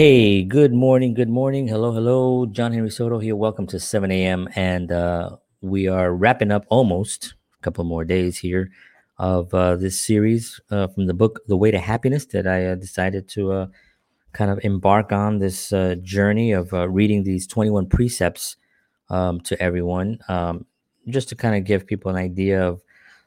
[0.00, 1.12] Hey, good morning.
[1.12, 1.68] Good morning.
[1.68, 2.46] Hello, hello.
[2.46, 3.36] John Henry Soto here.
[3.36, 4.48] Welcome to 7 a.m.
[4.56, 8.70] And uh, we are wrapping up almost a couple more days here
[9.18, 12.76] of uh, this series uh, from the book The Way to Happiness that I uh,
[12.76, 13.66] decided to uh,
[14.32, 18.56] kind of embark on this uh, journey of reading these 21 precepts
[19.10, 20.64] um, to everyone, um,
[21.10, 22.80] just to kind of give people an idea of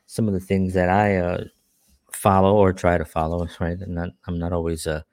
[0.08, 1.46] some of the things that I
[2.12, 3.48] follow or try to follow.
[3.60, 5.04] Right, I'm not I'm not always uh,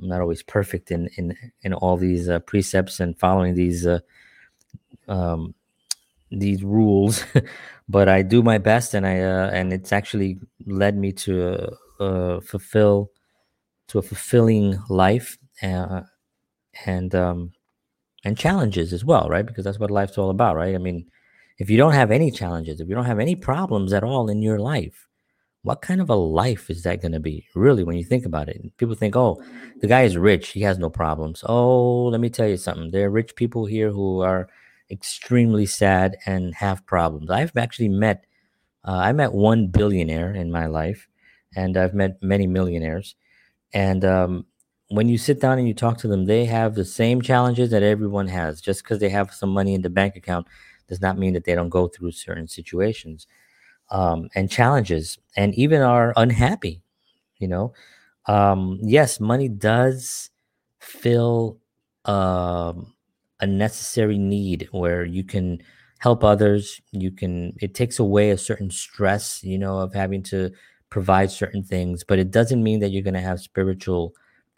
[0.00, 4.00] I'm not always perfect in in in all these uh, precepts and following these uh,
[5.08, 5.54] um,
[6.30, 7.24] these rules,
[7.88, 12.40] but I do my best, and I uh, and it's actually led me to uh,
[12.40, 13.10] fulfill
[13.88, 16.02] to a fulfilling life uh,
[16.86, 17.52] and um,
[18.24, 19.46] and challenges as well, right?
[19.46, 20.74] Because that's what life's all about, right?
[20.74, 21.06] I mean,
[21.58, 24.42] if you don't have any challenges, if you don't have any problems at all in
[24.42, 25.07] your life,
[25.62, 28.48] what kind of a life is that going to be really when you think about
[28.48, 28.60] it?
[28.76, 29.42] People think oh
[29.80, 31.44] the guy is rich he has no problems.
[31.46, 34.48] Oh let me tell you something there are rich people here who are
[34.90, 37.30] extremely sad and have problems.
[37.30, 38.24] I've actually met
[38.86, 41.08] uh, i met one billionaire in my life
[41.56, 43.16] and i've met many millionaires
[43.74, 44.46] and um,
[44.88, 47.82] when you sit down and you talk to them they have the same challenges that
[47.82, 48.60] everyone has.
[48.60, 50.46] Just because they have some money in the bank account
[50.88, 53.26] does not mean that they don't go through certain situations
[53.90, 56.82] um, and challenges and even are unhappy
[57.38, 57.72] you know?
[58.26, 60.30] Um, yes money does
[60.80, 61.58] fill
[62.04, 62.94] um,
[63.40, 65.60] a necessary need where you can
[65.98, 70.50] help others you can it takes away a certain stress you know of having to
[70.90, 74.14] provide certain things but it doesn't mean that you're going to have spiritual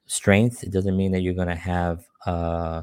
[0.07, 2.83] strength it doesn't mean that you're going to have uh,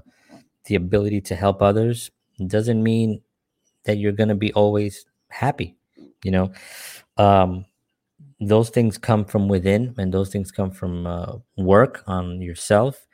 [0.65, 3.21] the ability to help others it doesn't mean
[3.85, 5.76] that you're going to be always happy
[6.23, 6.51] you know
[7.17, 7.65] um
[8.39, 13.07] those things come from within and those things come from uh, work on yourself.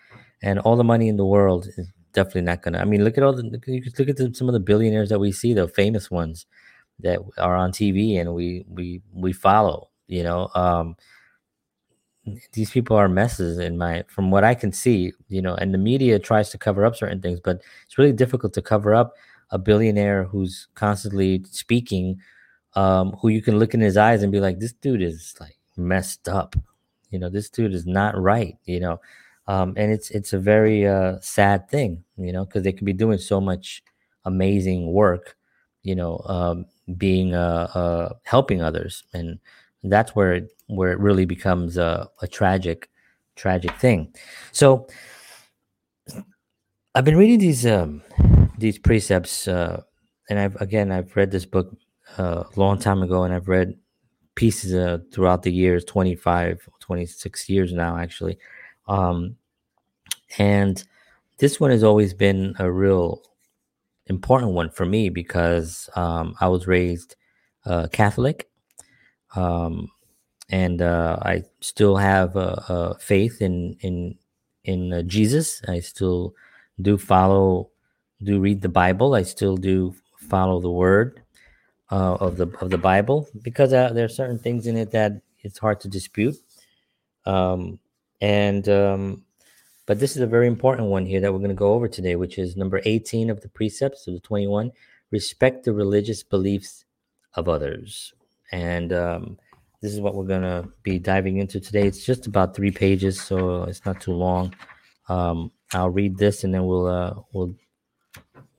[0.43, 3.23] And all the money in the world is definitely not gonna i mean look at
[3.23, 6.45] all the look at the, some of the billionaires that we see the famous ones
[6.99, 10.95] that are on tv and we we we follow you know um
[12.53, 15.77] these people are messes in my from what i can see you know and the
[15.77, 19.13] media tries to cover up certain things but it's really difficult to cover up
[19.49, 22.17] a billionaire who's constantly speaking
[22.75, 25.57] um, who you can look in his eyes and be like, this dude is like
[25.77, 26.55] messed up.
[27.11, 28.57] You know, this dude is not right.
[28.65, 29.01] You know,
[29.47, 32.03] um, and it's it's a very uh, sad thing.
[32.17, 33.83] You know, because they could be doing so much
[34.25, 35.37] amazing work.
[35.83, 36.65] You know, um,
[36.97, 39.39] being uh, uh, helping others, and
[39.83, 42.89] that's where it, where it really becomes a, a tragic,
[43.35, 44.13] tragic thing.
[44.51, 44.87] So,
[46.95, 48.01] I've been reading these um,
[48.57, 49.81] these precepts, uh,
[50.29, 51.75] and I've again I've read this book
[52.17, 53.75] a long time ago, and I've read
[54.35, 58.39] pieces uh, throughout the years 25, 26 years now, actually.
[58.87, 59.37] Um,
[60.37, 60.83] and
[61.39, 63.23] this one has always been a real
[64.07, 67.15] important one for me because um, I was raised
[67.65, 68.49] uh, Catholic.
[69.35, 69.89] Um,
[70.49, 72.63] and uh, I still have a,
[73.01, 74.17] faith in in
[74.65, 75.63] in uh, Jesus.
[75.69, 76.35] I still
[76.81, 77.71] do follow,
[78.23, 79.15] do read the Bible.
[79.15, 81.22] I still do follow the Word,
[81.93, 85.21] uh, of the of the Bible because uh, there are certain things in it that
[85.43, 86.35] it's hard to dispute.
[87.25, 87.79] Um,
[88.19, 89.23] and um,
[89.85, 92.15] but this is a very important one here that we're going to go over today,
[92.15, 94.71] which is number 18 of the precepts of the 21.
[95.11, 96.85] Respect the religious beliefs
[97.35, 98.13] of others.
[98.51, 99.37] And um,
[99.81, 101.85] this is what we're going to be diving into today.
[101.85, 104.55] It's just about three pages, so it's not too long.
[105.09, 107.53] Um, I'll read this and then we'll uh, we'll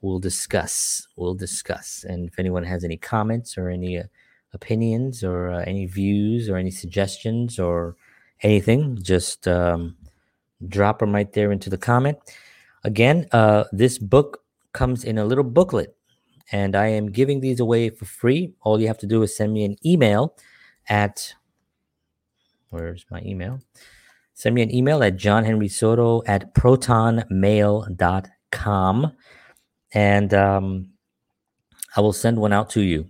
[0.05, 1.07] we'll discuss.
[1.15, 2.05] We'll discuss.
[2.07, 4.03] And if anyone has any comments or any uh,
[4.53, 7.95] opinions or uh, any views or any suggestions or
[8.43, 9.95] anything, just um,
[10.67, 12.19] drop them right there into the comment.
[12.83, 14.43] Again, uh, this book
[14.73, 15.95] comes in a little booklet,
[16.51, 18.53] and I am giving these away for free.
[18.61, 20.35] All you have to do is send me an email
[20.87, 21.33] at
[22.69, 23.59] where's my email?
[24.35, 29.11] Send me an email at johnhenrysoto at protonmail.com
[29.95, 30.89] and um,
[31.95, 33.07] I will send one out to you.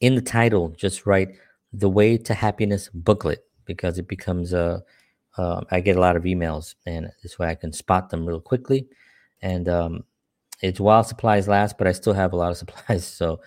[0.00, 1.30] In the title, just write
[1.72, 4.82] "The Way to Happiness" booklet because it becomes a.
[5.36, 8.40] Uh, I get a lot of emails, and this way I can spot them real
[8.40, 8.86] quickly.
[9.42, 10.04] And um,
[10.62, 13.04] it's while supplies last, but I still have a lot of supplies.
[13.06, 13.40] So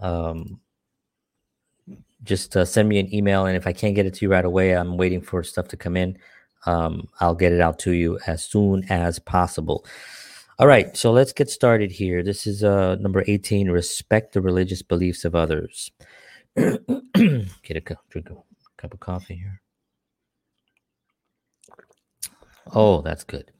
[0.00, 0.60] um,
[2.24, 4.44] just uh, send me an email, and if I can't get it to you right
[4.44, 6.18] away, I'm waiting for stuff to come in.
[6.64, 9.84] Um, I'll get it out to you as soon as possible.
[10.58, 12.22] All right, so let's get started here.
[12.22, 15.90] This is uh, number 18 respect the religious beliefs of others.
[16.56, 18.36] get a drink a
[18.78, 19.60] cup of coffee here.
[22.72, 23.52] Oh, that's good.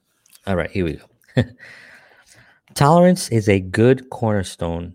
[0.47, 1.45] All right, here we go.
[2.75, 4.95] Tolerance is a good cornerstone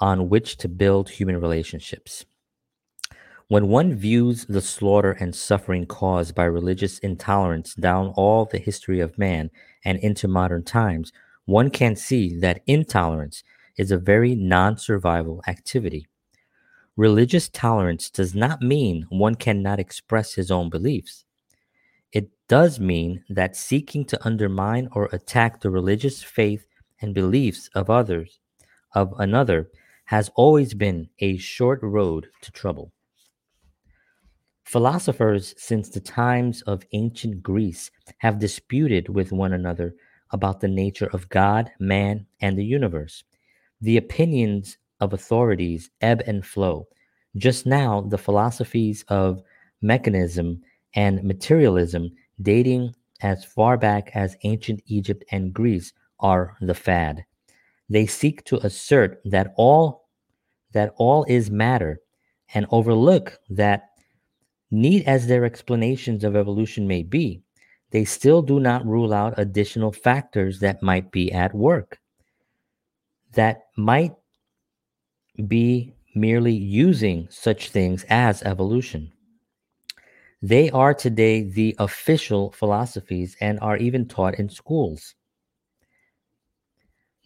[0.00, 2.24] on which to build human relationships.
[3.46, 8.98] When one views the slaughter and suffering caused by religious intolerance down all the history
[8.98, 9.50] of man
[9.84, 11.12] and into modern times,
[11.44, 13.42] one can see that intolerance
[13.76, 16.06] is a very non survival activity.
[16.96, 21.24] Religious tolerance does not mean one cannot express his own beliefs.
[22.12, 26.66] It does mean that seeking to undermine or attack the religious faith
[27.00, 28.38] and beliefs of others,
[28.94, 29.68] of another,
[30.06, 32.93] has always been a short road to trouble.
[34.64, 39.94] Philosophers since the times of ancient Greece have disputed with one another
[40.30, 43.22] about the nature of God, man, and the universe.
[43.82, 46.88] The opinions of authorities ebb and flow.
[47.36, 49.42] Just now, the philosophies of
[49.82, 50.62] mechanism
[50.94, 52.10] and materialism,
[52.40, 57.24] dating as far back as ancient Egypt and Greece, are the fad.
[57.90, 60.08] They seek to assert that all
[60.72, 62.00] that all is matter
[62.54, 63.90] and overlook that
[64.74, 67.42] neat as their explanations of evolution may be,
[67.90, 72.00] they still do not rule out additional factors that might be at work
[73.34, 74.12] that might
[75.46, 79.12] be merely using such things as evolution.
[80.42, 85.14] They are today the official philosophies and are even taught in schools.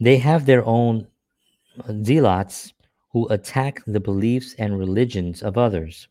[0.00, 1.06] They have their own
[2.04, 2.72] zealots
[3.10, 6.08] who attack the beliefs and religions of others.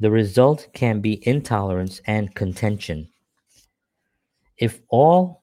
[0.00, 3.08] The result can be intolerance and contention.
[4.56, 5.42] If all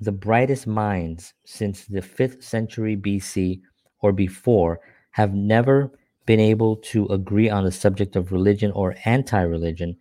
[0.00, 3.60] the brightest minds since the 5th century BC
[4.00, 4.80] or before
[5.10, 5.90] have never
[6.26, 9.96] been able to agree on the subject of religion or anti religion,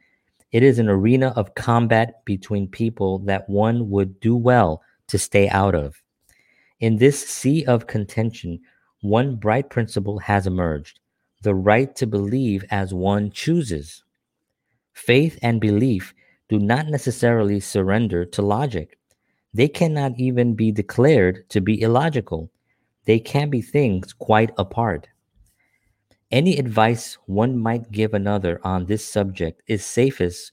[0.51, 5.49] it is an arena of combat between people that one would do well to stay
[5.49, 6.03] out of.
[6.79, 8.59] In this sea of contention,
[9.01, 10.99] one bright principle has emerged
[11.47, 14.03] the right to believe as one chooses.
[14.91, 16.13] Faith and belief
[16.49, 18.99] do not necessarily surrender to logic.
[19.53, 22.51] They cannot even be declared to be illogical.
[23.05, 25.07] They can be things quite apart.
[26.31, 30.51] Any advice one might give another on this subject is safest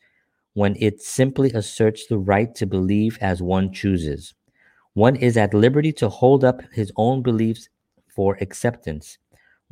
[0.53, 4.33] when it simply asserts the right to believe as one chooses.
[4.93, 7.69] One is at liberty to hold up his own beliefs
[8.07, 9.19] for acceptance.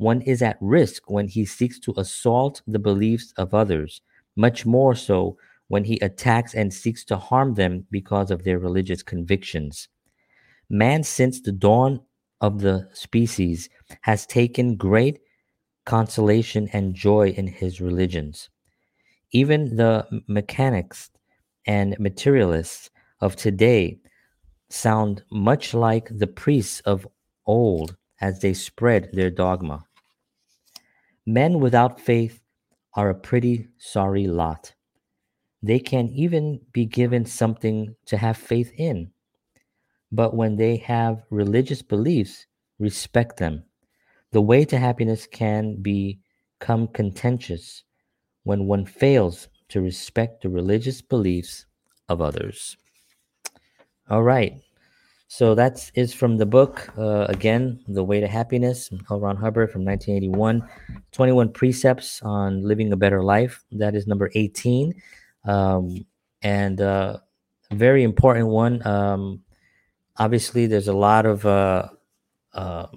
[0.03, 4.01] One is at risk when he seeks to assault the beliefs of others,
[4.35, 5.37] much more so
[5.69, 9.87] when he attacks and seeks to harm them because of their religious convictions.
[10.69, 12.01] Man, since the dawn
[12.41, 13.69] of the species,
[14.01, 15.21] has taken great
[15.85, 18.49] consolation and joy in his religions.
[19.31, 21.11] Even the mechanics
[21.65, 22.89] and materialists
[23.21, 23.99] of today
[24.69, 27.07] sound much like the priests of
[27.45, 29.85] old as they spread their dogma.
[31.25, 32.41] Men without faith
[32.95, 34.73] are a pretty sorry lot.
[35.61, 39.11] They can even be given something to have faith in.
[40.11, 42.45] But when they have religious beliefs,
[42.77, 43.63] respect them.
[44.31, 47.83] The way to happiness can become contentious
[48.43, 51.65] when one fails to respect the religious beliefs
[52.09, 52.75] of others.
[54.09, 54.61] All right.
[55.27, 59.19] So that is from the book, uh, again, The Way to Happiness, L.
[59.19, 60.67] Ron Hubbard from 1981.
[61.11, 63.63] 21 Precepts on Living a Better Life.
[63.71, 64.93] That is number 18.
[65.45, 66.05] Um,
[66.43, 67.17] and uh,
[67.71, 68.85] very important one.
[68.85, 69.41] Um,
[70.17, 71.89] obviously, there's a lot of uh,
[72.53, 72.87] uh,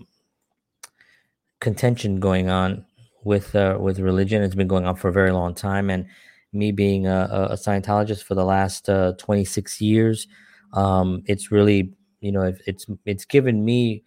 [1.60, 2.84] contention going on
[3.24, 4.42] with uh, with religion.
[4.42, 5.90] It's been going on for a very long time.
[5.90, 6.06] And
[6.52, 10.26] me being a, a Scientologist for the last uh, 26 years,
[10.72, 14.04] um, it's really you know it's it's given me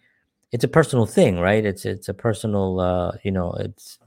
[0.52, 1.64] it's a personal thing right?
[1.66, 3.98] It's it's a personal uh you know it's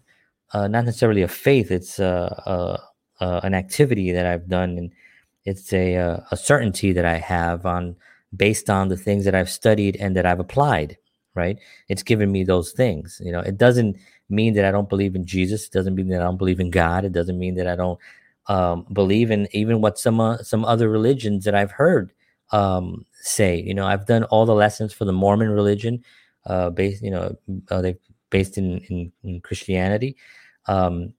[0.53, 2.77] uh, not necessarily a faith it's uh, uh,
[3.23, 4.91] uh, an activity that i've done and
[5.45, 7.95] it's a uh, a certainty that i have on
[8.35, 10.97] based on the things that i've studied and that i've applied
[11.35, 11.59] right?
[11.89, 13.41] It's given me those things you know?
[13.41, 13.97] It doesn't
[14.29, 16.71] mean that i don't believe in jesus it doesn't mean that i don't believe in
[16.71, 17.99] god it doesn't mean that i don't
[18.47, 22.11] um, believe in even what some uh, some other religions that i've heard
[22.53, 23.61] um, say.
[23.61, 26.03] You know, I've done all the lessons for the Mormon religion,
[26.47, 27.35] uh, based you know
[27.71, 27.97] uh, they
[28.31, 30.17] based in, in, in Christianity.
[30.67, 31.13] Um,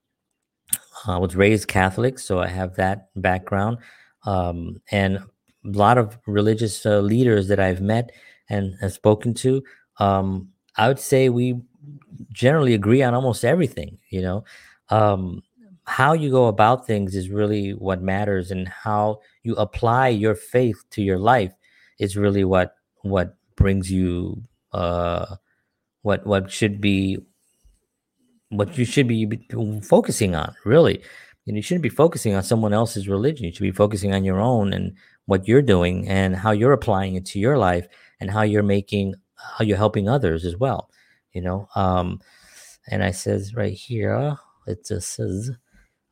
[1.07, 3.77] I was raised Catholic, so I have that background,
[4.25, 5.23] um, and a
[5.63, 8.11] lot of religious uh, leaders that I've met
[8.49, 9.63] and have spoken to.
[9.99, 11.61] Um, I would say we
[12.31, 13.99] generally agree on almost everything.
[14.09, 14.43] You know,
[14.89, 15.43] um,
[15.85, 20.83] how you go about things is really what matters, and how you apply your faith
[20.91, 21.53] to your life
[21.99, 24.41] is really what what brings you
[24.73, 25.35] uh
[26.01, 27.17] what what should be
[28.49, 29.47] what you should be
[29.81, 31.01] focusing on really.
[31.47, 33.45] And you shouldn't be focusing on someone else's religion.
[33.45, 37.15] You should be focusing on your own and what you're doing and how you're applying
[37.15, 37.87] it to your life
[38.19, 40.89] and how you're making how you're helping others as well
[41.33, 41.67] you know?
[41.75, 42.21] Um
[42.87, 44.37] and i says right here
[44.67, 45.51] it just says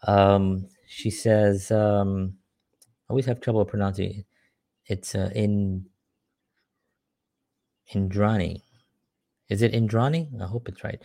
[0.07, 2.33] um she says um
[3.09, 4.25] I always have trouble pronouncing it.
[4.87, 5.85] It's uh, in
[7.93, 8.61] indrani.
[9.49, 10.29] Is it indrani?
[10.41, 11.01] I hope it's right.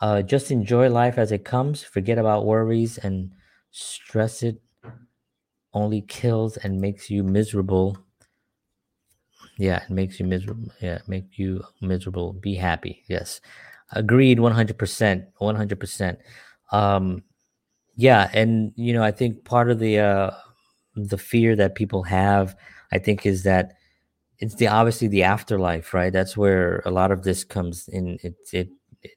[0.00, 1.82] Uh just enjoy life as it comes.
[1.82, 3.32] Forget about worries and
[3.70, 4.60] stress it.
[5.72, 7.98] Only kills and makes you miserable.
[9.58, 10.70] Yeah it makes you miserable.
[10.80, 12.32] Yeah make you miserable.
[12.34, 13.04] Be happy.
[13.08, 13.40] Yes.
[13.92, 16.18] Agreed 100% 100%
[16.72, 17.22] um
[17.98, 20.30] yeah and you know i think part of the uh
[20.96, 22.56] the fear that people have
[22.92, 23.74] i think is that
[24.38, 26.12] it's the obviously the afterlife right?
[26.12, 28.18] That's where a lot of this comes in.
[28.22, 28.68] It it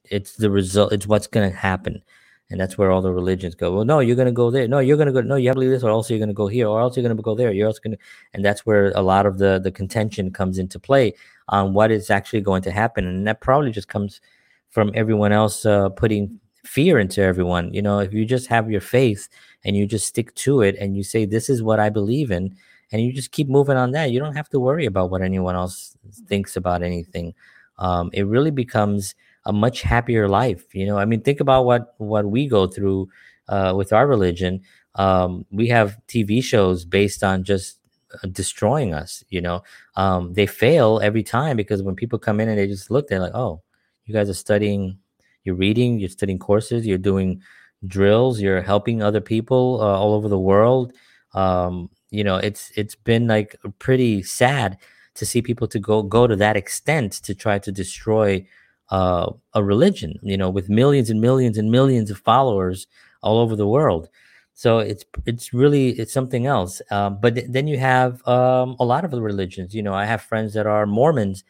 [0.06, 2.02] it's the result it's what's going to happen
[2.50, 3.72] and that's where all the religions go.
[3.72, 4.68] Well no you're going to go there.
[4.68, 6.30] No you're going to go no you have to leave this or else you're going
[6.30, 7.52] to go here or else you're going to go there.
[7.52, 10.80] You're also going to and that's where a lot of the the contention comes into
[10.80, 11.14] play
[11.50, 14.22] on what is actually going to happen and that probably just comes
[14.70, 18.82] from everyone else uh, putting fear into everyone you know if you just have your
[18.82, 19.28] faith
[19.64, 22.56] and you just stick to it and you say this is what i believe in
[22.92, 25.56] and you just keep moving on that you don't have to worry about what anyone
[25.56, 27.34] else thinks about anything
[27.80, 29.16] um, it really becomes
[29.46, 30.74] a much happier life.
[30.74, 33.10] You know, I mean, think about what what we go through
[33.48, 34.62] uh, with our religion.
[34.96, 37.80] Um, we have TV shows based on just
[38.14, 39.24] uh, destroying us.
[39.30, 39.64] You know,
[39.96, 43.20] um, they fail every time because when people come in and they just look, they're
[43.20, 43.62] like, "Oh,
[44.06, 44.98] you guys are studying,
[45.44, 47.42] you're reading, you're studying courses, you're doing
[47.88, 50.94] drills, you're helping other people uh, all over the world."
[51.34, 54.78] Um, you know, it's it's been like pretty sad
[55.16, 58.46] to see people to go go to that extent to try to destroy
[58.90, 62.88] uh, a religion, you know, with millions and millions and millions of followers
[63.24, 64.10] all over the world.
[64.54, 66.82] So it's it's really it's something else.
[66.92, 69.74] Um, but th- then you have um, a lot of the religions.
[69.74, 71.44] You know, I have friends that are Mormons,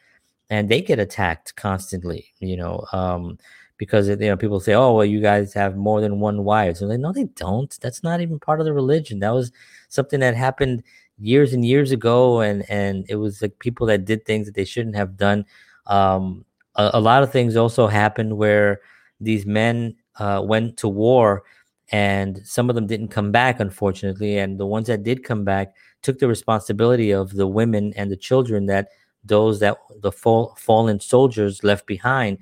[0.49, 2.33] and they get attacked constantly.
[2.39, 3.37] You know, um,
[3.81, 6.91] because you know people say, "Oh, well, you guys have more than one wife." And
[6.91, 7.75] they no, they don't.
[7.81, 9.17] That's not even part of the religion.
[9.21, 9.51] That was
[9.89, 10.83] something that happened
[11.17, 14.65] years and years ago, and and it was like people that did things that they
[14.65, 15.45] shouldn't have done.
[15.87, 16.45] Um,
[16.75, 18.81] a, a lot of things also happened where
[19.19, 21.41] these men uh, went to war
[21.91, 25.73] and some of them didn't come back unfortunately and the ones that did come back
[26.01, 28.87] took the responsibility of the women and the children that
[29.23, 32.37] those that the fall, fallen soldiers left behind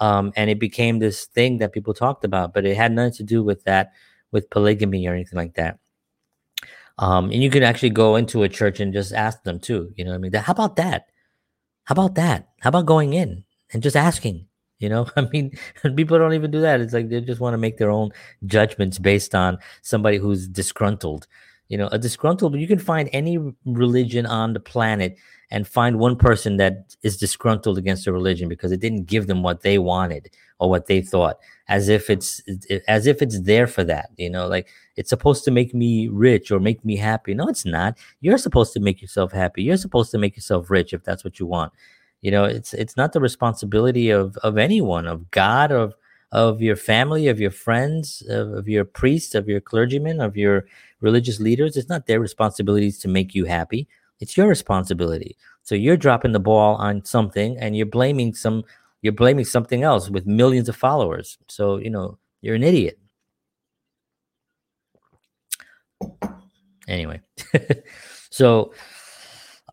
[0.00, 3.22] um, and it became this thing that people talked about but it had nothing to
[3.22, 3.92] do with that
[4.32, 5.78] with polygamy or anything like that
[6.98, 10.04] um, and you can actually go into a church and just ask them too you
[10.04, 11.06] know i mean how about that
[11.84, 14.46] how about that how about going in and just asking.
[14.78, 15.52] You know, I mean,
[15.96, 16.80] people don't even do that.
[16.80, 18.10] It's like they just want to make their own
[18.46, 21.26] judgments based on somebody who's disgruntled.
[21.74, 25.16] You know, a disgruntled, you can find any religion on the planet
[25.50, 29.42] and find one person that is disgruntled against a religion because it didn't give them
[29.42, 32.40] what they wanted or what they thought as if it's
[32.86, 36.52] as if it's there for that you know like it's supposed to make me rich
[36.52, 37.34] or make me happy.
[37.34, 37.98] No it's not.
[38.20, 39.64] You're supposed to make yourself happy.
[39.64, 41.72] You're supposed to make yourself rich if that's what you want.
[42.20, 45.96] You know it's it's not the responsibility of of anyone of god of
[46.34, 50.66] of your family of your friends of, of your priests of your clergymen of your
[51.04, 53.86] religious leaders it's not their responsibilities to make you happy.
[54.20, 55.36] It's your responsibility.
[55.62, 58.64] So you're dropping the ball on something and you're blaming some
[59.02, 61.38] you're blaming something else with millions of followers.
[61.48, 62.98] So you know you're an idiot.
[66.88, 67.20] Anyway
[68.30, 68.74] so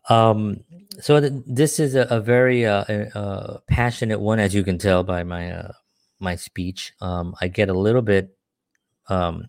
[0.08, 0.64] um
[1.00, 2.84] so th- this is a, a very uh,
[3.14, 5.72] uh, passionate one, as you can tell by my uh,
[6.20, 6.92] my speech.
[7.00, 8.36] Um, I get a little bit,
[9.08, 9.48] um,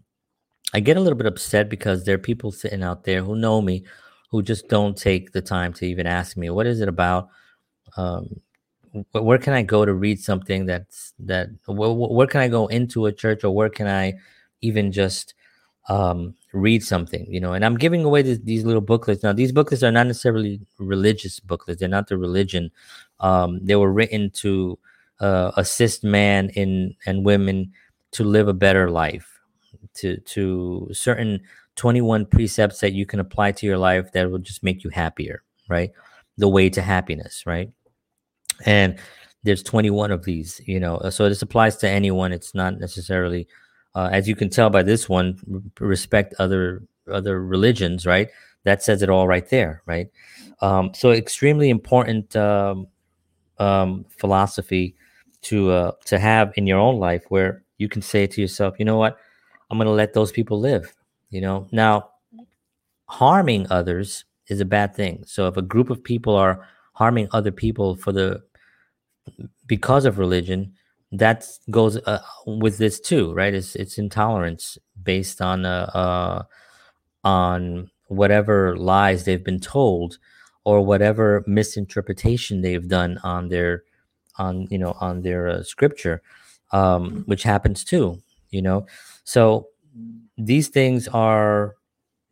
[0.73, 3.61] I get a little bit upset because there are people sitting out there who know
[3.61, 3.85] me,
[4.31, 7.29] who just don't take the time to even ask me, "What is it about?"
[7.97, 8.41] Um,
[8.93, 11.49] wh- where can I go to read something that's that?
[11.67, 14.15] Wh- wh- where can I go into a church, or where can I
[14.61, 15.33] even just
[15.89, 17.53] um, read something, you know.
[17.53, 19.23] And I'm giving away this, these little booklets.
[19.23, 21.79] Now, these booklets are not necessarily religious booklets.
[21.79, 22.71] They're not the religion.
[23.19, 24.79] Um, they were written to
[25.19, 27.71] uh, assist man in and women
[28.11, 29.32] to live a better life,
[29.95, 31.41] to to certain
[31.75, 35.43] 21 precepts that you can apply to your life that will just make you happier,
[35.69, 35.91] right?
[36.37, 37.71] The way to happiness, right?
[38.65, 38.99] And
[39.43, 40.99] there's 21 of these, you know.
[41.09, 42.31] So this applies to anyone.
[42.31, 43.47] It's not necessarily
[43.95, 48.29] uh, as you can tell by this one, respect other other religions, right?
[48.63, 50.09] that says it all right there, right?
[50.61, 52.87] Um, so extremely important um,
[53.59, 54.95] um, philosophy
[55.43, 58.85] to uh, to have in your own life, where you can say to yourself, you
[58.85, 59.17] know what,
[59.73, 60.93] I'm going to let those people live.
[61.31, 62.09] You know, now
[63.05, 65.23] harming others is a bad thing.
[65.25, 68.43] So if a group of people are harming other people for the
[69.65, 70.73] because of religion,
[71.11, 73.51] that goes uh, with this too, right?
[73.51, 76.43] It's it's intolerance based on uh, uh
[77.23, 80.19] on whatever lies they've been told
[80.65, 83.83] or whatever misinterpretation they've done on their
[84.37, 86.21] on you know on their uh, scripture
[86.71, 87.19] um mm-hmm.
[87.21, 88.85] which happens too you know
[89.23, 89.67] so
[90.37, 91.75] these things are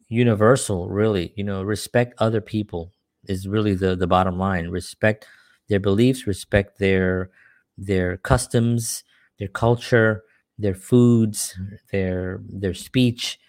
[0.10, 1.34] universal really.
[1.36, 2.92] You know respect other people
[3.26, 4.70] is really the the bottom line.
[4.70, 5.28] Respect
[5.70, 7.30] their beliefs respect their
[7.78, 9.04] their customs
[9.40, 10.24] their culture
[10.60, 11.58] their foods
[11.92, 13.40] their their speech.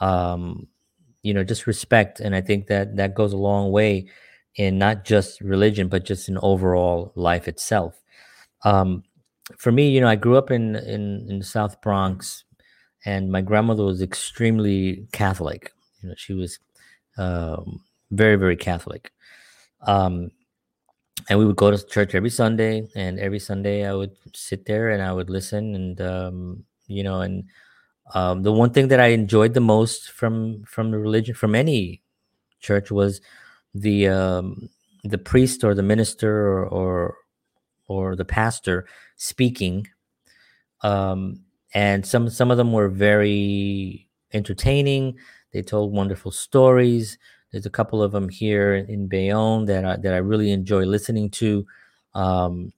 [0.00, 0.68] Um
[1.22, 2.20] you know just respect.
[2.20, 4.08] And i think that that goes a long way
[4.56, 8.00] in not just religion but just in overall life itself.
[8.64, 9.04] Um
[9.58, 12.44] for me you know i grew up in in in the south bronx
[13.04, 15.72] and my grandmother was extremely catholic.
[16.02, 16.58] You know she was
[17.18, 19.12] um very very catholic.
[19.82, 20.30] Um
[21.28, 24.88] and we would go to church every sunday and every sunday i would sit there
[24.88, 27.44] and i would listen and um you know and
[28.14, 32.02] um, the one thing that I enjoyed the most from from the religion from any
[32.60, 33.20] church was
[33.74, 34.68] the um,
[35.04, 37.16] the priest or the minister or or,
[37.86, 39.86] or the pastor speaking,
[40.82, 41.40] um,
[41.74, 45.16] and some some of them were very entertaining.
[45.52, 47.18] They told wonderful stories.
[47.52, 51.30] There's a couple of them here in Bayonne that I, that I really enjoy listening
[51.30, 51.66] to,
[52.14, 52.72] um,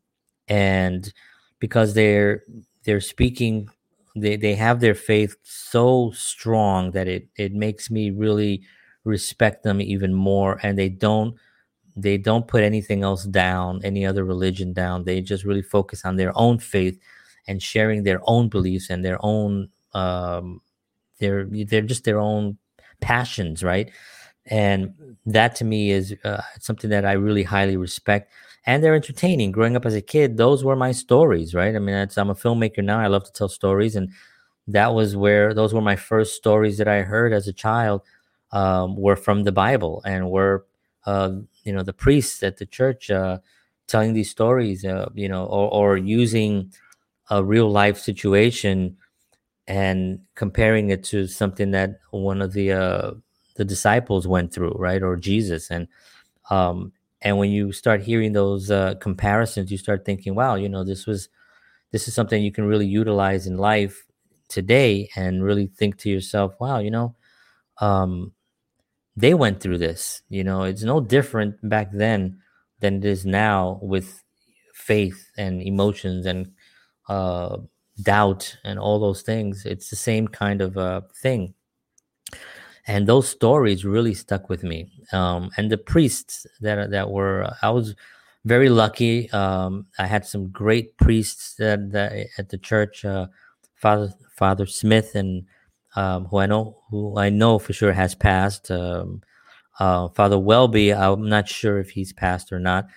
[0.48, 1.12] and
[1.58, 2.42] because they're
[2.84, 3.68] they're speaking
[4.16, 8.62] they they have their faith so strong that it it makes me really
[9.04, 11.34] respect them even more and they don't
[11.96, 16.16] they don't put anything else down any other religion down they just really focus on
[16.16, 16.98] their own faith
[17.46, 20.60] and sharing their own beliefs and their own um
[21.18, 22.56] their they're just their own
[23.00, 23.90] passions right
[24.46, 24.94] and
[25.26, 28.30] that to me is uh, something that i really highly respect
[28.64, 29.50] and they're entertaining.
[29.50, 31.74] Growing up as a kid, those were my stories, right?
[31.74, 33.00] I mean, I'm a filmmaker now.
[33.00, 34.10] I love to tell stories, and
[34.68, 38.02] that was where those were my first stories that I heard as a child.
[38.52, 40.66] Um, were from the Bible and were,
[41.06, 41.32] uh,
[41.64, 43.38] you know, the priests at the church uh,
[43.86, 46.72] telling these stories, uh, you know, or, or using
[47.32, 48.98] a real life situation
[49.68, 53.12] and comparing it to something that one of the uh,
[53.56, 55.88] the disciples went through, right, or Jesus, and
[56.50, 56.92] um,
[57.22, 61.06] and when you start hearing those uh, comparisons you start thinking wow you know this
[61.06, 61.28] was
[61.92, 64.06] this is something you can really utilize in life
[64.48, 67.14] today and really think to yourself wow you know
[67.80, 68.32] um,
[69.16, 70.22] they went through this.
[70.28, 72.40] You know it's no different back then
[72.80, 74.22] than it is now with
[74.74, 76.52] faith and emotions and
[77.12, 77.56] uh,
[78.02, 81.54] doubt and all those things it's the same kind of uh, thing
[82.86, 84.90] and those stories really stuck with me.
[85.12, 87.94] Um, and the priests that that were, I was
[88.44, 89.30] very lucky.
[89.30, 93.28] Um, I had some great priests that, that at the church, uh,
[93.76, 95.46] Father Father Smith, and
[95.94, 98.70] um, who I know who I know for sure has passed.
[98.70, 99.22] Um,
[99.78, 102.88] uh, Father Welby, I'm not sure if he's passed or not,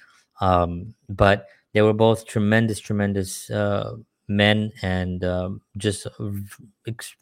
[0.41, 3.97] um, but they were both tremendous, tremendous uh,
[4.29, 6.07] men, and um, just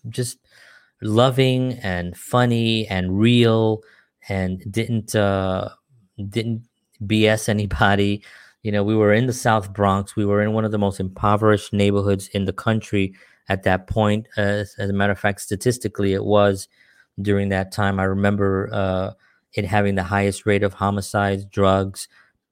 [0.10, 0.38] just
[1.02, 3.82] loving and funny and real
[4.30, 5.70] and didn't uh,
[6.30, 6.68] didn't
[7.02, 8.24] BS anybody.
[8.62, 10.16] You know, we were in the South Bronx.
[10.16, 13.16] We were in one of the most impoverished neighborhoods in the country
[13.50, 14.28] at that point.
[14.38, 16.68] As, as a matter of fact, statistically, it was
[17.20, 18.00] during that time.
[18.00, 19.12] I remember uh,
[19.54, 22.08] it having the highest rate of homicides, drugs,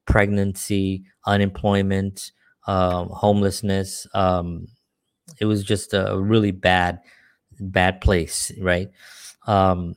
[0.06, 2.32] pregnancy, unemployment,
[2.68, 4.08] um, homelessness.
[4.14, 4.68] Um,
[5.40, 7.00] it was just a really bad
[7.60, 8.90] bad place, right?
[9.48, 9.96] Um,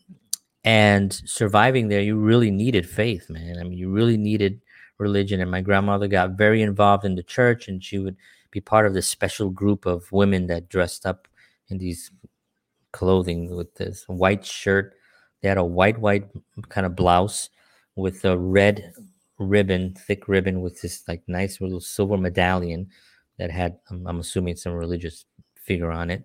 [0.65, 3.59] and surviving there, you really needed faith, man.
[3.59, 4.61] I mean, you really needed
[4.99, 5.41] religion.
[5.41, 8.17] And my grandmother got very involved in the church, and she would
[8.51, 11.29] be part of this special group of women that dressed up
[11.69, 12.11] in these
[12.93, 14.95] clothing with this white shirt.
[15.43, 16.29] They had a white, white
[16.69, 17.51] kind of blouse
[17.97, 18.95] with a red
[19.39, 22.89] ribbon, thick ribbon with this like nice little silver medallion
[23.39, 25.25] that had, I'm, I'm assuming, some religious
[25.57, 26.25] figure on it.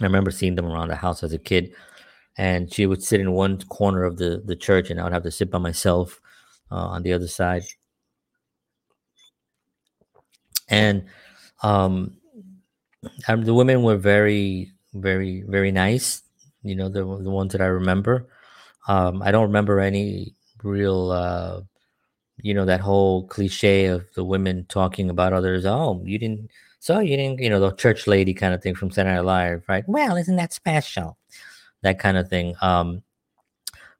[0.00, 1.74] I remember seeing them around the house as a kid,
[2.38, 5.22] and she would sit in one corner of the the church, and I would have
[5.24, 6.20] to sit by myself
[6.70, 7.64] uh, on the other side.
[10.68, 11.04] And
[11.62, 12.16] um,
[13.28, 16.22] the women were very, very, very nice.
[16.62, 18.28] You know, the the ones that I remember.
[18.88, 21.60] Um, I don't remember any real, uh,
[22.42, 25.64] you know, that whole cliche of the women talking about others.
[25.64, 28.90] Oh, you didn't, so you didn't, you know, the church lady kind of thing from
[28.90, 29.84] Saturday Night Live, right?
[29.86, 31.16] Well, isn't that special?
[31.82, 32.54] That kind of thing.
[32.60, 33.02] Um,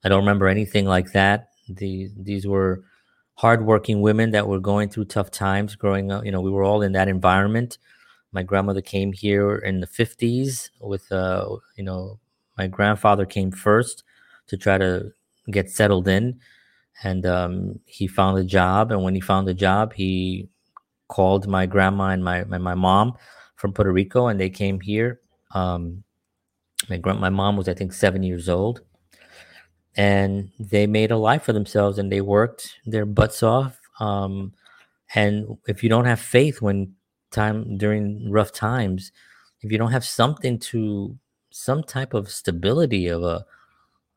[0.05, 1.49] I don't remember anything like that.
[1.69, 2.85] These these were
[3.35, 6.25] hardworking women that were going through tough times growing up.
[6.25, 7.79] You know, we were all in that environment.
[8.33, 12.19] My grandmother came here in the 50s with, uh, you know,
[12.57, 14.05] my grandfather came first
[14.47, 15.13] to try to
[15.51, 16.41] get settled in.
[17.05, 18.93] And um, he found a job.
[18.93, 20.49] And when he found a job, he
[21.09, 23.15] called my grandma and my, my, mom
[23.57, 25.21] from Puerto Rico, and they came here.
[25.55, 26.05] Um,
[26.89, 28.81] my grand, my mom was, I think, seven years old,
[29.95, 33.79] and they made a life for themselves, and they worked their butts off.
[34.01, 34.55] Um,
[35.15, 36.95] and if you don't have faith when
[37.31, 39.13] time during rough times,
[39.61, 41.19] if you don't have something to
[41.51, 43.45] some type of stability of a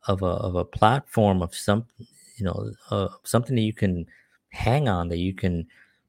[0.08, 1.86] of a of a platform of some
[2.38, 4.06] you know uh, something that you can
[4.50, 5.68] hang on that you can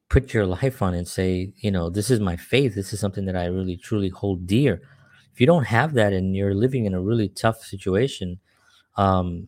[0.09, 2.75] put your life on and say you know this is my faith.
[2.75, 4.81] This is something that i really truly hold dear.
[5.33, 8.39] If you don't have that and you're living in a really tough situation
[8.95, 9.47] um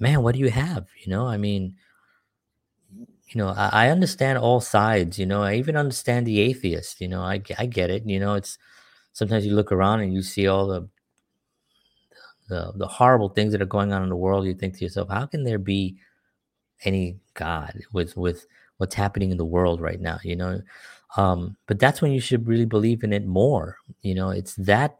[0.00, 0.86] man what do you have?
[1.04, 1.76] You know i mean
[3.28, 7.06] you know I, I understand all sides you know i even understand the atheist you
[7.06, 8.58] know i, I get it you know it's
[9.12, 10.88] sometimes you look around and you see all the
[12.50, 15.08] the the horrible things that are going on in the world, you think to yourself,
[15.08, 15.96] how can there be
[16.84, 18.46] any God with with
[18.78, 20.18] what's happening in the world right now?
[20.22, 20.62] You know,
[21.16, 23.76] um, but that's when you should really believe in it more.
[24.02, 24.98] You know, it's that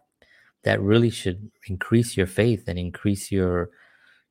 [0.65, 3.71] that really should increase your faith and increase your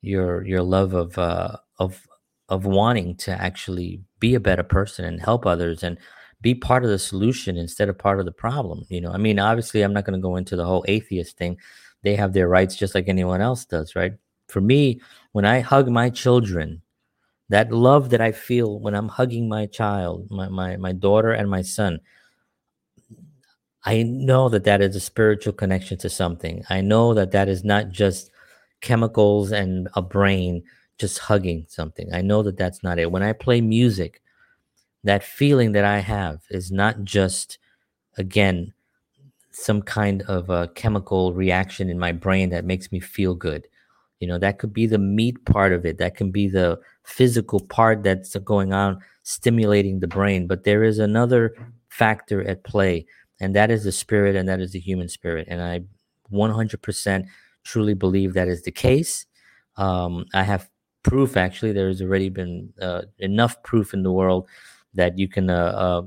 [0.02, 2.08] your your love of uh, of
[2.50, 5.98] of wanting to actually be a better person and help others and
[6.42, 8.86] be part of the solution instead of part of the problem.
[8.90, 11.58] You know, I mean, obviously, I'm not going to go into the whole atheist thing
[12.04, 14.14] they have their rights just like anyone else does, right?
[14.48, 15.02] For me,
[15.34, 16.82] when I hug my children,
[17.50, 21.50] that love that I feel when I'm hugging my child, my, my, my daughter and
[21.50, 22.00] my son,
[23.86, 26.64] I know that that is a spiritual connection to something.
[26.70, 28.30] I know that that is not just
[28.82, 30.64] chemicals and a brain
[30.98, 32.14] just hugging something.
[32.14, 33.12] I know that that's not it.
[33.12, 34.22] When I play music,
[35.04, 37.58] that feeling that I have is not just,
[38.18, 38.74] again,
[39.52, 43.68] some kind of a chemical reaction in my brain that makes me feel good.
[44.20, 45.98] You know, that could be the meat part of it.
[45.98, 50.48] That can be the physical part that's going on, stimulating the brain.
[50.48, 51.56] But there is another
[51.90, 53.06] factor at play,
[53.40, 55.48] and that is the spirit, and that is the human spirit.
[55.50, 55.82] And I
[56.32, 57.26] 100%
[57.64, 59.26] truly believe that is the case.
[59.78, 60.70] Um, I have
[61.04, 64.48] proof, actually, there's already been uh, enough proof in the world
[64.94, 66.02] that you can, uh, uh,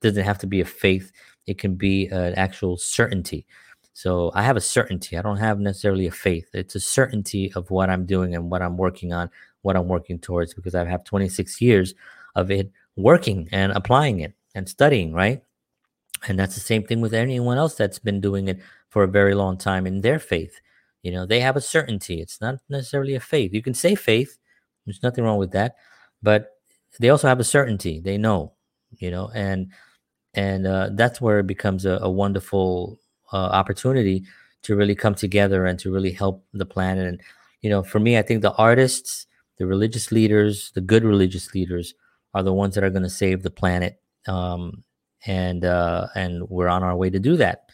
[0.00, 1.12] doesn't have to be a faith
[1.46, 3.46] it can be an actual certainty.
[3.94, 5.16] So I have a certainty.
[5.16, 6.48] I don't have necessarily a faith.
[6.52, 9.30] It's a certainty of what I'm doing and what I'm working on,
[9.62, 11.94] what I'm working towards, because I have 26 years
[12.34, 15.42] of it working and applying it and studying, right?
[16.26, 19.34] And that's the same thing with anyone else that's been doing it for a very
[19.34, 20.60] long time in their faith.
[21.02, 22.20] You know, they have a certainty.
[22.20, 23.54] It's not necessarily a faith.
[23.54, 24.38] You can say faith,
[24.86, 25.76] there's nothing wrong with that,
[26.22, 26.56] but
[26.98, 28.00] they also have a certainty.
[28.00, 28.54] They know,
[28.90, 29.70] you know, and
[30.34, 32.98] and uh, that's where it becomes a, a wonderful
[33.32, 34.24] uh, opportunity
[34.62, 37.06] to really come together and to really help the planet.
[37.06, 37.20] And
[37.64, 41.94] you know for me i think the artists the religious leaders the good religious leaders
[42.34, 44.84] are the ones that are going to save the planet um,
[45.26, 47.70] and uh, and we're on our way to do that.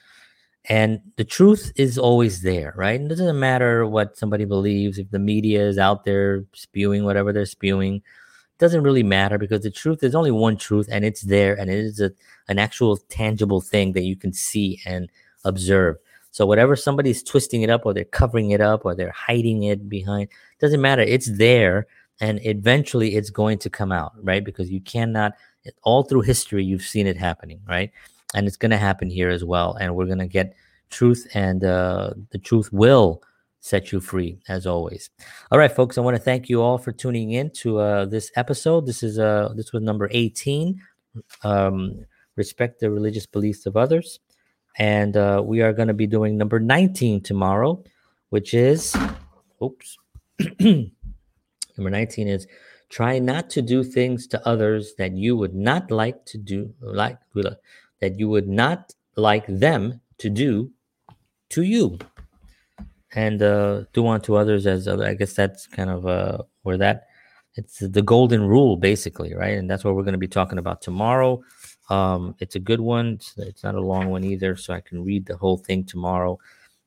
[0.68, 3.00] And the truth is always there right?
[3.00, 7.32] And it doesn't matter what somebody believes if the media is out there spewing whatever
[7.32, 11.22] they're spewing it doesn't really matter because the truth is only one truth and it's
[11.22, 12.12] there and it is a,
[12.48, 15.10] an actual tangible thing that you can see and
[15.44, 15.96] observe
[16.32, 19.88] so whatever somebody's twisting it up or they're covering it up or they're hiding it
[19.88, 21.86] behind doesn't matter it's there
[22.20, 25.32] and eventually it's going to come out right because you cannot
[25.82, 27.90] all through history you've seen it happening right
[28.34, 30.54] and it's going to happen here as well and we're going to get
[30.90, 33.22] truth and uh, the truth will
[33.60, 35.10] set you free as always.
[35.50, 38.32] All right, folks, I want to thank you all for tuning in to uh, this
[38.36, 38.86] episode.
[38.86, 40.80] This is uh this was number 18.
[41.44, 42.04] Um,
[42.36, 44.20] respect the religious beliefs of others.
[44.78, 47.82] And uh, we are going to be doing number 19 tomorrow,
[48.30, 48.96] which is
[49.62, 49.98] oops.
[50.60, 50.90] number
[51.76, 52.46] 19 is
[52.88, 57.18] try not to do things to others that you would not like to do like
[58.00, 60.70] that you would not like them to do
[61.50, 61.98] to you
[63.14, 65.04] and uh, do unto others as other.
[65.06, 67.06] I guess that's kind of uh, where that
[67.56, 69.58] it's the golden rule, basically, right?
[69.58, 71.42] And that's what we're going to be talking about tomorrow.
[71.90, 73.14] Um, it's a good one.
[73.14, 76.38] It's, it's, not a long one either, so I can read the whole thing tomorrow,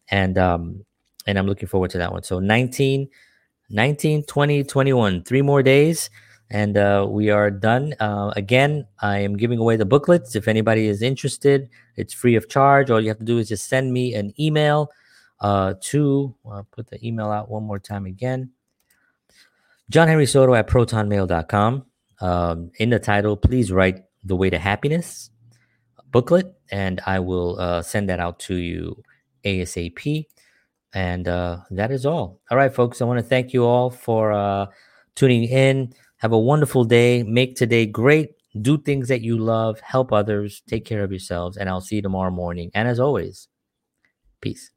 [0.09, 0.85] and um,
[1.27, 2.23] and I'm looking forward to that one.
[2.23, 3.09] So 19,
[3.69, 5.23] 19, 20, 21.
[5.23, 6.09] Three more days
[6.53, 7.95] and uh, we are done.
[7.99, 10.35] Uh, again, I am giving away the booklets.
[10.35, 12.91] If anybody is interested, it's free of charge.
[12.91, 14.91] All you have to do is just send me an email
[15.39, 18.51] uh, to, I'll put the email out one more time again.
[19.89, 21.85] John Henry Soto at protonmail.com.
[22.21, 25.29] Um, in the title, please write The Way to Happiness
[26.13, 29.03] booklet, and I will uh, send that out to you
[29.43, 30.25] ASAP.
[30.93, 32.39] And uh, that is all.
[32.49, 34.67] All right, folks, I want to thank you all for uh,
[35.15, 35.93] tuning in.
[36.17, 37.23] Have a wonderful day.
[37.23, 38.35] Make today great.
[38.61, 39.79] Do things that you love.
[39.79, 40.61] Help others.
[40.67, 41.57] Take care of yourselves.
[41.57, 42.69] And I'll see you tomorrow morning.
[42.75, 43.47] And as always,
[44.39, 44.72] peace.